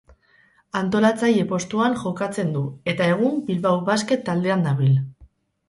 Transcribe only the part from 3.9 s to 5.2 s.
Basket taldean dabil.